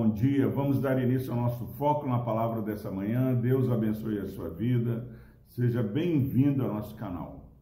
bom 0.00 0.08
dia. 0.08 0.48
Vamos 0.48 0.80
dar 0.80 0.98
início 0.98 1.30
ao 1.30 1.38
nosso 1.38 1.66
foco 1.76 2.08
na 2.08 2.18
palavra 2.20 2.62
dessa 2.62 2.90
manhã. 2.90 3.34
Deus 3.34 3.70
abençoe 3.70 4.18
a 4.18 4.26
sua 4.28 4.48
vida. 4.48 5.06
Seja 5.46 5.82
bem-vindo 5.82 6.62
ao 6.62 6.72
nosso 6.72 6.94
canal. 6.94 7.52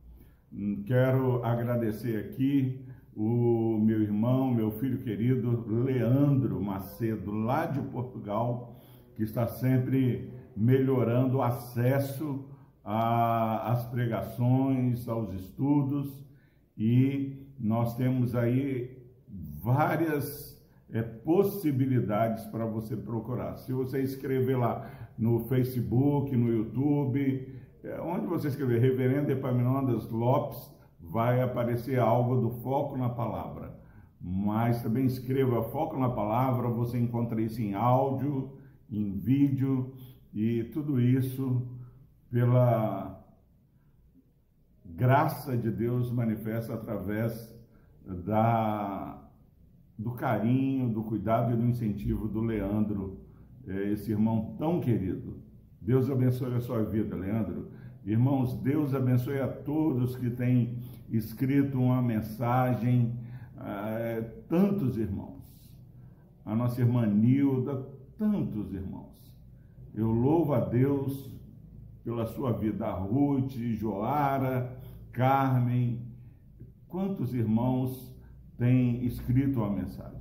Hum, 0.53 0.85
quero 0.87 1.45
agradecer 1.45 2.17
aqui 2.17 2.87
o 3.13 3.77
meu 3.81 4.01
irmão, 4.01 4.55
meu 4.55 4.71
filho 4.71 4.99
querido, 4.99 5.65
Leandro 5.67 6.63
Macedo, 6.63 7.33
lá 7.33 7.67
de 7.67 7.81
Portugal, 7.81 8.81
que 9.17 9.25
está 9.25 9.49
sempre 9.49 10.33
melhorando 10.57 11.39
o 11.39 11.43
acesso 11.43 12.45
às 12.85 13.85
pregações, 13.87 15.09
aos 15.09 15.33
estudos, 15.33 16.25
e 16.77 17.49
nós 17.59 17.97
temos 17.97 18.37
aí 18.37 18.97
várias 19.61 20.58
é, 20.93 21.03
possibilidades 21.03 22.45
para 22.47 22.65
você 22.65 22.97
procurar. 22.97 23.57
Se 23.59 23.73
você 23.73 24.03
escrever 24.03 24.57
lá 24.57 24.91
no 25.19 25.41
Facebook, 25.41 26.35
no 26.37 26.51
YouTube, 26.51 27.55
é, 27.85 28.01
onde 28.01 28.27
você 28.27 28.49
escrever 28.49 28.81
Reverendo 28.81 29.31
Epaminondas 29.31 30.09
Lopes, 30.11 30.71
vai 31.01 31.41
aparecer 31.41 31.99
algo 31.99 32.41
do 32.41 32.51
Foco 32.63 32.97
na 32.97 33.09
Palavra. 33.09 33.77
Mas 34.21 34.83
também 34.83 35.07
escreva 35.07 35.63
Foco 35.63 35.99
na 35.99 36.09
Palavra, 36.09 36.69
você 36.69 36.99
encontra 36.99 37.41
isso 37.41 37.61
em 37.61 37.75
áudio, 37.75 38.59
em 38.91 39.13
vídeo 39.13 39.93
e 40.33 40.65
tudo 40.65 41.01
isso 41.01 41.69
pela 42.31 43.25
graça 44.85 45.57
de 45.57 45.71
Deus 45.71 46.11
manifesta 46.11 46.75
através 46.75 47.55
da 48.05 49.28
do 49.99 50.13
carinho, 50.13 50.89
do 50.89 51.03
cuidado 51.03 51.53
e 51.53 51.57
do 51.57 51.67
incentivo 51.67 52.29
do 52.29 52.41
Leandro, 52.41 53.19
é, 53.67 53.91
esse 53.91 54.13
irmão 54.13 54.55
tão 54.57 54.81
querido. 54.81 55.43
Deus 55.81 56.09
abençoe 56.09 56.55
a 56.55 56.61
sua 56.61 56.85
vida, 56.85 57.17
Leandro. 57.17 57.71
Irmãos, 58.05 58.55
Deus 58.63 58.95
abençoe 58.95 59.41
a 59.41 59.49
todos 59.49 60.17
que 60.17 60.31
têm 60.31 60.79
escrito 61.11 61.79
uma 61.79 62.01
mensagem, 62.01 63.19
é, 63.61 64.21
tantos 64.49 64.97
irmãos. 64.97 65.43
A 66.45 66.55
nossa 66.55 66.81
irmã 66.81 67.05
Nilda, 67.07 67.87
tantos 68.17 68.73
irmãos. 68.73 69.19
Eu 69.95 70.11
louvo 70.11 70.55
a 70.55 70.61
Deus 70.61 71.37
pela 72.05 72.25
sua 72.27 72.53
vida, 72.53 72.87
a 72.87 72.93
Ruth, 72.95 73.53
Joara, 73.75 74.79
Carmen, 75.13 76.01
quantos 76.87 77.35
irmãos 77.35 78.17
tem 78.59 79.05
escrito 79.07 79.61
uma 79.61 79.71
mensagem. 79.71 80.19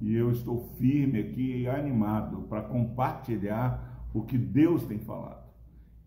E 0.00 0.14
eu 0.14 0.32
estou 0.32 0.58
firme 0.78 1.20
aqui 1.20 1.62
e 1.62 1.68
animado 1.68 2.42
para 2.48 2.62
compartilhar 2.62 4.08
o 4.12 4.22
que 4.22 4.36
Deus 4.36 4.84
tem 4.84 4.98
falado. 4.98 5.42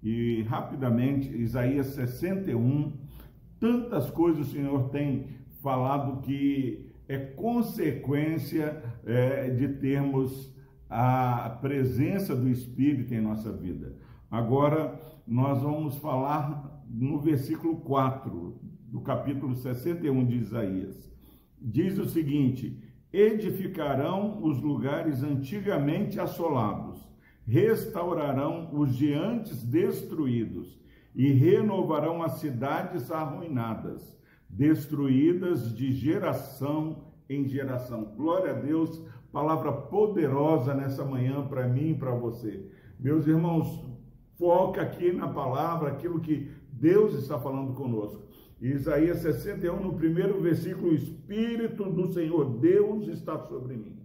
E 0.04 0.42
rapidamente, 0.44 1.30
Isaías 1.30 1.88
61, 1.88 2.92
tantas 3.60 4.10
coisas 4.10 4.48
o 4.48 4.52
Senhor 4.52 4.90
tem 4.90 5.28
falado 5.62 6.22
que 6.22 6.92
é 7.08 7.18
consequência 7.18 8.84
é, 9.06 9.50
de 9.52 9.68
termos 9.68 10.54
a 10.90 11.58
presença 11.62 12.36
do 12.36 12.50
Espírito 12.50 13.14
em 13.14 13.22
nossa 13.22 13.52
vida. 13.52 13.96
Agora, 14.30 15.00
nós 15.26 15.62
vamos 15.62 15.98
falar 15.98 16.84
no 16.90 17.20
versículo 17.20 17.78
4 17.78 18.60
do 18.96 19.02
capítulo 19.02 19.54
61 19.54 20.26
de 20.26 20.38
Isaías. 20.38 21.12
Diz 21.60 22.00
o 22.00 22.06
seguinte: 22.06 22.82
edificarão 23.12 24.42
os 24.42 24.62
lugares 24.62 25.22
antigamente 25.22 26.18
assolados, 26.18 27.06
restaurarão 27.46 28.69
os 28.72 28.96
de 28.96 29.14
antes 29.14 29.62
destruídos 29.66 30.80
e 31.14 31.30
renovarão 31.34 32.24
as 32.24 32.40
cidades 32.40 33.12
arruinadas, 33.12 34.18
destruídas 34.50 35.75
de 35.75 35.92
geração 35.92 37.12
em 37.30 37.46
geração. 37.50 38.14
Glória 38.16 38.52
a 38.52 38.59
Deus, 38.62 39.02
palavra 39.30 39.74
poderosa 39.74 40.74
nessa 40.74 41.03
manhã 41.03 41.46
para 41.46 41.68
mim 41.68 41.90
e 41.90 41.96
para 41.96 42.16
você. 42.16 42.66
Meus 42.98 43.28
irmãos, 43.28 43.86
foca 44.38 44.81
aqui 44.81 45.12
na 45.12 45.28
palavra, 45.28 45.90
aquilo 45.90 46.22
que 46.22 46.50
Deus 46.72 47.14
está 47.14 47.38
falando 47.38 47.74
conosco. 47.74 48.25
Isaías 48.72 49.20
61, 49.20 49.80
no 49.80 49.94
primeiro 49.94 50.42
versículo, 50.42 50.92
o 50.92 50.96
Espírito 50.96 51.84
do 51.86 52.12
Senhor 52.12 52.58
Deus 52.59 53.08
está 53.08 53.38
sobre 53.38 53.76
mim. 53.76 54.00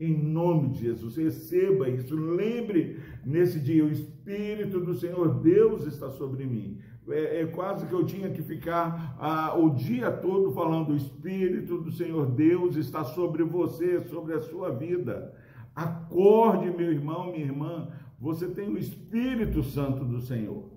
Em 0.00 0.12
nome 0.12 0.70
de 0.70 0.80
Jesus, 0.80 1.16
receba 1.16 1.88
isso. 1.88 2.16
Lembre 2.16 2.98
nesse 3.24 3.60
dia, 3.60 3.84
o 3.84 3.92
Espírito 3.92 4.80
do 4.80 4.94
Senhor 4.94 5.40
Deus 5.40 5.86
está 5.86 6.10
sobre 6.10 6.44
mim. 6.44 6.80
É, 7.08 7.42
é 7.42 7.46
quase 7.46 7.86
que 7.86 7.92
eu 7.92 8.04
tinha 8.04 8.30
que 8.30 8.42
ficar 8.42 9.16
ah, 9.20 9.56
o 9.56 9.70
dia 9.70 10.10
todo 10.10 10.52
falando: 10.52 10.90
o 10.90 10.96
Espírito 10.96 11.78
do 11.78 11.92
Senhor 11.92 12.26
Deus 12.26 12.76
está 12.76 13.04
sobre 13.04 13.44
você, 13.44 14.02
sobre 14.08 14.34
a 14.34 14.40
sua 14.40 14.70
vida. 14.70 15.32
Acorde, 15.76 16.70
meu 16.70 16.90
irmão, 16.90 17.30
minha 17.30 17.44
irmã, 17.44 17.88
você 18.18 18.48
tem 18.48 18.68
o 18.68 18.78
Espírito 18.78 19.62
Santo 19.62 20.04
do 20.04 20.20
Senhor. 20.20 20.73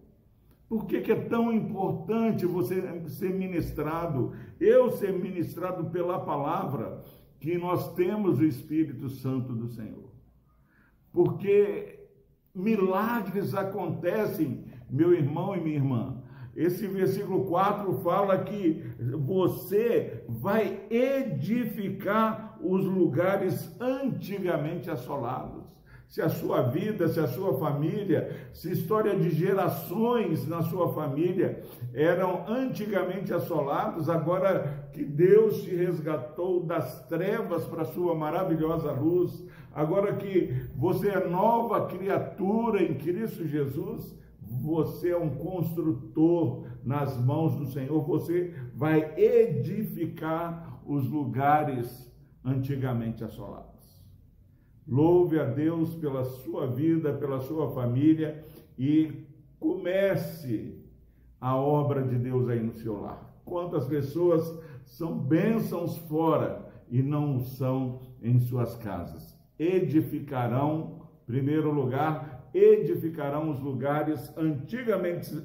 Por 0.70 0.86
que, 0.86 1.00
que, 1.00 1.12
é 1.12 1.16
tão 1.16 1.54
importante 1.54 2.46
você 2.46 2.82
ser 3.08 3.34
ministrado, 3.34 4.34
eu 4.60 4.92
ser 4.92 5.14
ministrado 5.14 5.90
pela 5.90 6.20
palavra, 6.20 7.04
que 7.40 7.58
nós 7.58 7.94
temos 7.94 8.40
o 8.40 8.46
Espírito 8.46 9.10
Santo 9.10 9.54
do 9.54 9.70
Senhor? 9.70 10.12
Porque 11.14 12.10
milagres 12.54 13.56
acontecem, 13.56 14.66
meu 14.90 15.14
irmão 15.14 15.56
e 15.56 15.62
minha 15.62 15.78
irmã. 15.78 16.22
Esse 16.54 16.86
versículo 16.88 17.46
4 17.46 18.02
fala 18.02 18.44
que 18.44 18.84
você 19.26 20.26
vai 20.28 20.86
edificar 20.90 22.58
os 22.62 22.84
lugares 22.84 23.80
antigamente 23.80 24.90
assolados 24.90 25.67
se 26.08 26.22
a 26.22 26.30
sua 26.30 26.62
vida, 26.62 27.08
se 27.10 27.20
a 27.20 27.28
sua 27.28 27.58
família, 27.60 28.50
se 28.54 28.72
história 28.72 29.16
de 29.16 29.30
gerações 29.30 30.48
na 30.48 30.62
sua 30.62 30.94
família 30.94 31.62
eram 31.94 32.48
antigamente 32.48 33.34
assolados, 33.34 34.10
agora 34.10 34.90
que 34.94 35.04
Deus 35.04 35.64
te 35.64 35.76
resgatou 35.76 36.64
das 36.64 37.06
trevas 37.08 37.66
para 37.66 37.82
a 37.82 37.86
sua 37.94 38.16
maravilhosa 38.16 38.92
luz, 38.92 39.46
agora 39.74 40.16
que 40.16 40.54
você 40.76 41.10
é 41.10 41.28
nova 41.28 41.88
criatura 41.88 42.82
em 42.82 42.96
Cristo 42.96 43.46
Jesus, 43.46 44.16
você 44.40 45.10
é 45.10 45.18
um 45.18 45.36
construtor 45.36 46.68
nas 46.86 47.18
mãos 47.18 47.54
do 47.58 47.66
Senhor, 47.66 48.02
você 48.02 48.56
vai 48.74 49.14
edificar 49.18 50.82
os 50.86 51.06
lugares 51.10 52.10
antigamente 52.46 53.26
assolados. 53.26 53.77
Louve 54.88 55.38
a 55.40 55.44
Deus 55.44 55.96
pela 55.96 56.24
sua 56.24 56.66
vida, 56.66 57.14
pela 57.14 57.42
sua 57.42 57.70
família 57.72 58.46
e 58.78 59.26
comece 59.60 60.82
a 61.42 61.56
obra 61.56 62.02
de 62.02 62.16
Deus 62.16 62.48
aí 62.48 62.62
no 62.62 62.74
seu 62.74 63.02
lar. 63.02 63.42
Quantas 63.44 63.86
pessoas 63.86 64.58
são 64.86 65.18
bênçãos 65.18 65.98
fora 65.98 66.66
e 66.90 67.02
não 67.02 67.40
são 67.40 68.02
em 68.22 68.40
suas 68.40 68.76
casas? 68.78 69.38
Edificarão, 69.60 71.02
primeiro 71.26 71.72
lugar, 71.72 72.50
edificarão 72.54 73.50
os 73.50 73.60
lugares 73.60 74.32
antigamente 74.38 75.36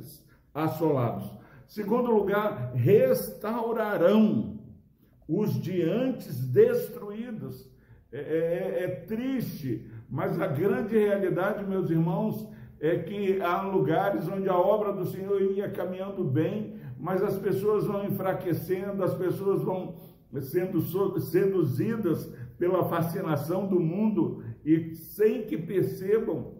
assolados. 0.54 1.28
Segundo 1.66 2.12
lugar, 2.12 2.72
restaurarão 2.74 4.59
os 5.27 5.60
de 5.60 5.83
antes 5.83 6.47
destruídos. 6.47 7.72
É, 8.12 8.18
é, 8.18 8.20
é, 8.20 8.84
é 8.84 8.88
triste, 9.06 9.91
mas 10.10 10.38
a 10.38 10.47
grande 10.47 10.98
realidade, 10.98 11.64
meus 11.64 11.88
irmãos, 11.88 12.47
é 12.78 12.98
que 12.98 13.41
há 13.41 13.62
lugares 13.62 14.28
onde 14.28 14.48
a 14.48 14.56
obra 14.56 14.92
do 14.92 15.06
Senhor 15.06 15.41
ia 15.41 15.70
caminhando 15.70 16.22
bem, 16.22 16.76
mas 16.98 17.22
as 17.22 17.38
pessoas 17.38 17.86
vão 17.86 18.04
enfraquecendo, 18.04 19.03
as 19.03 19.14
pessoas 19.14 19.62
vão 19.62 19.97
sendo 20.41 20.80
seduzidas 21.20 22.30
pela 22.59 22.84
fascinação 22.88 23.66
do 23.66 23.80
mundo 23.80 24.42
e 24.65 24.94
sem 24.94 25.42
que 25.47 25.56
percebam, 25.56 26.54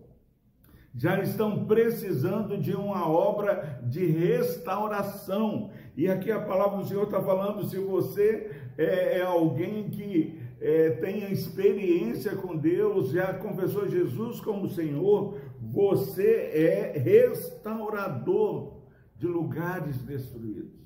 já 0.95 1.21
estão 1.21 1.65
precisando 1.65 2.59
de 2.59 2.75
uma 2.75 3.09
obra 3.09 3.81
de 3.85 4.05
restauração. 4.07 5.71
E 5.97 6.09
aqui 6.09 6.31
a 6.31 6.41
palavra 6.41 6.79
do 6.79 6.87
Senhor 6.87 7.05
está 7.05 7.21
falando: 7.23 7.65
se 7.65 7.79
você 7.79 8.51
é, 8.77 9.19
é 9.19 9.23
alguém 9.23 9.89
que 9.89 10.42
é, 10.63 10.91
tenha 10.91 11.29
experiência 11.29 12.37
com 12.37 12.57
Deus, 12.57 13.11
já 13.11 13.35
confessou 13.35 13.89
Jesus 13.89 14.41
como 14.41 14.69
Senhor, 14.69 15.37
você 15.61 16.51
é 16.55 16.99
restaurador 16.99 18.81
de 19.17 19.27
lugares 19.27 19.97
destruídos. 20.03 20.81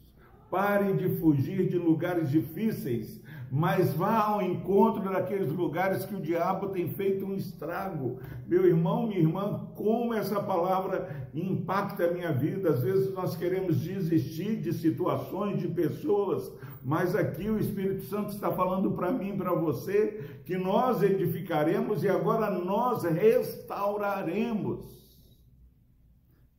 Parem 0.51 0.97
de 0.97 1.11
fugir 1.19 1.69
de 1.69 1.77
lugares 1.77 2.31
difíceis. 2.31 3.21
mas 3.51 3.95
vá 3.95 4.19
ao 4.19 4.43
encontro 4.43 5.05
daqueles 5.05 5.53
lugares 5.53 6.05
que 6.05 6.15
o 6.15 6.21
diabo 6.21 6.69
tem 6.71 6.89
feito 6.89 7.25
um 7.25 7.35
estrago. 7.35 8.19
Meu 8.47 8.67
irmão, 8.67 9.07
minha 9.07 9.21
irmã, 9.21 9.71
como 9.77 10.13
essa 10.13 10.43
palavra 10.43 11.29
impacta 11.33 12.07
a 12.07 12.13
minha 12.13 12.33
vida. 12.33 12.71
Às 12.71 12.83
vezes 12.83 13.15
nós 13.15 13.37
queremos 13.37 13.81
desistir 13.81 14.57
de 14.57 14.73
situações, 14.73 15.61
de 15.61 15.69
pessoas, 15.69 16.51
mas 16.87 17.17
aqui 17.17 17.51
o 17.51 17.59
Espírito 17.59 18.05
Santo 18.05 18.31
está 18.31 18.53
falando 18.53 18.93
para 18.93 19.11
mim, 19.11 19.37
para 19.37 19.53
você, 19.53 20.41
que 20.45 20.57
nós 20.57 21.03
edificaremos 21.03 22.05
e 22.05 22.09
agora 22.09 22.49
nós 22.49 23.03
restauraremos. 23.03 24.87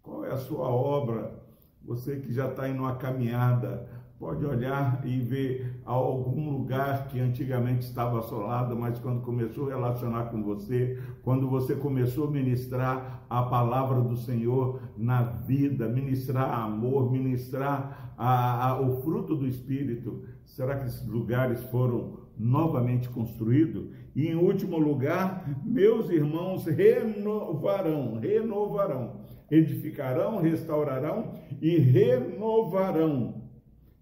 Qual 0.01 0.25
é 0.25 0.33
a 0.33 0.38
sua 0.38 0.68
obra? 0.68 1.41
Você 1.81 2.19
que 2.19 2.33
já 2.33 2.50
está 2.50 2.68
em 2.68 2.77
uma 2.77 2.97
caminhada, 2.97 3.89
pode 4.19 4.44
olhar 4.44 5.02
e 5.06 5.19
ver 5.19 5.80
algum 5.86 6.50
lugar 6.50 7.08
que 7.08 7.19
antigamente 7.19 7.86
estava 7.86 8.19
assolado, 8.19 8.75
mas 8.75 8.98
quando 8.98 9.22
começou 9.22 9.68
a 9.68 9.75
relacionar 9.75 10.25
com 10.25 10.42
você, 10.42 11.00
quando 11.22 11.48
você 11.48 11.75
começou 11.75 12.28
a 12.28 12.31
ministrar 12.31 13.24
a 13.30 13.44
palavra 13.44 14.02
do 14.02 14.18
Senhor 14.18 14.81
na 14.98 15.22
vida, 15.22 15.88
ministrar 15.88 16.52
amor, 16.52 17.12
ministrar 17.12 18.14
a, 18.18 18.69
a, 18.69 18.81
o 18.81 19.02
fruto 19.04 19.36
do 19.36 19.48
Espírito, 19.48 20.24
será 20.46 20.78
que 20.78 20.88
esses 20.88 21.08
lugares 21.08 21.62
foram 21.66 22.18
novamente 22.36 23.08
construídos? 23.10 23.88
E 24.16 24.28
em 24.28 24.36
último 24.36 24.80
lugar, 24.80 25.48
meus 25.63 26.10
irmãos 26.10 26.66
renovarão, 26.66 28.18
renovarão, 28.20 29.18
edificarão, 29.52 30.42
restaurarão 30.42 31.34
e 31.62 31.78
renovarão 31.78 33.47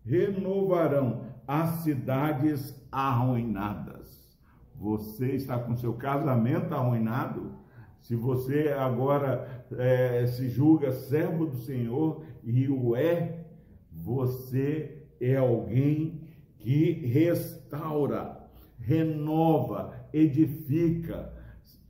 renovarão 0.06 1.25
as 1.48 1.84
cidades 1.84 2.80
arruinadas. 2.92 4.25
Você 4.75 5.31
está 5.31 5.57
com 5.57 5.75
seu 5.75 5.94
casamento 5.94 6.74
arruinado? 6.74 7.54
Se 8.02 8.16
você 8.16 8.69
agora 8.69 9.66
é, 9.72 10.28
se 10.28 10.50
julga 10.50 10.92
servo 10.92 11.48
do 11.48 11.57
Senhor 11.57 12.24
e 12.44 12.68
o 12.69 12.96
é, 12.96 13.46
você 13.92 15.07
é 15.19 15.38
alguém 15.38 16.22
que 16.58 16.92
restaura, 17.08 18.38
renova, 18.80 19.94
edifica. 20.13 21.34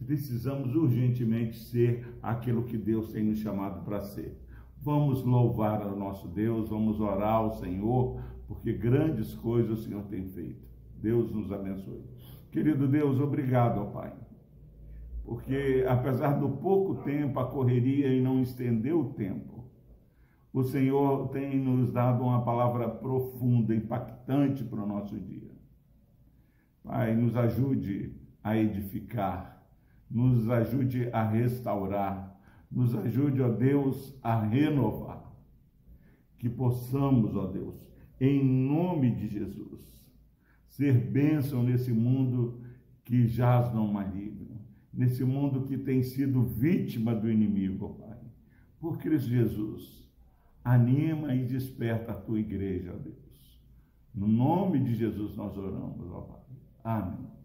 Precisamos 0.06 0.76
urgentemente 0.76 1.58
ser 1.58 2.08
aquilo 2.22 2.64
que 2.64 2.78
Deus 2.78 3.12
tem 3.12 3.24
nos 3.24 3.40
chamado 3.40 3.84
para 3.84 4.02
ser. 4.02 4.38
Vamos 4.86 5.24
louvar 5.24 5.82
ao 5.82 5.96
nosso 5.96 6.28
Deus, 6.28 6.70
vamos 6.70 7.00
orar 7.00 7.38
ao 7.38 7.54
Senhor, 7.54 8.22
porque 8.48 8.72
grandes 8.72 9.34
coisas 9.34 9.80
o 9.80 9.82
Senhor 9.82 10.04
tem 10.04 10.28
feito. 10.28 10.64
Deus 11.02 11.32
nos 11.32 11.52
abençoe. 11.52 12.04
Querido 12.52 12.88
Deus, 12.88 13.20
obrigado, 13.20 13.82
ó 13.82 13.86
Pai. 13.86 14.14
Porque 15.24 15.84
apesar 15.90 16.40
do 16.40 16.50
pouco 16.50 17.02
tempo, 17.04 17.40
a 17.40 17.48
correria 17.48 18.14
e 18.14 18.22
não 18.22 18.40
estendeu 18.40 19.00
o 19.00 19.14
tempo, 19.14 19.66
o 20.54 20.64
Senhor 20.64 21.30
tem 21.30 21.60
nos 21.60 21.92
dado 21.92 22.24
uma 22.24 22.46
palavra 22.46 22.88
profunda, 22.88 23.76
impactante 23.76 24.64
para 24.64 24.84
o 24.84 24.88
nosso 24.88 25.20
dia. 25.20 25.50
Pai, 26.84 27.16
nos 27.16 27.36
ajude 27.36 28.16
a 28.44 28.56
edificar, 28.56 29.68
nos 30.08 30.48
ajude 30.48 31.10
a 31.12 31.24
restaurar, 31.28 32.35
nos 32.72 32.96
ajude, 32.96 33.42
ó 33.42 33.50
Deus, 33.50 34.18
a 34.22 34.40
renovar. 34.40 35.24
Que 36.38 36.50
possamos, 36.50 37.36
ó 37.36 37.48
Deus, 37.48 37.90
em 38.20 38.44
nome 38.44 39.12
de 39.16 39.28
Jesus, 39.28 39.82
ser 40.68 40.94
bênção 40.94 41.64
nesse 41.64 41.92
mundo 41.92 42.62
que 43.04 43.28
jaz 43.28 43.74
no 43.74 43.88
maligno, 43.88 44.60
nesse 44.94 45.24
mundo 45.24 45.66
que 45.66 45.78
tem 45.78 46.04
sido 46.04 46.44
vítima 46.44 47.16
do 47.16 47.30
inimigo, 47.30 47.86
ó 47.86 47.90
Pai. 47.90 48.20
Por 48.80 48.98
Cristo 48.98 49.30
Jesus, 49.30 50.08
anima 50.64 51.34
e 51.36 51.46
desperta 51.46 52.12
a 52.12 52.16
tua 52.16 52.40
igreja, 52.40 52.94
ó 52.94 52.98
Deus. 52.98 53.26
No 54.14 54.28
nome 54.28 54.80
de 54.80 54.96
Jesus 54.96 55.36
nós 55.36 55.58
oramos, 55.58 56.12
ó 56.12 56.22
Pai. 56.22 56.42
Amém. 56.84 57.36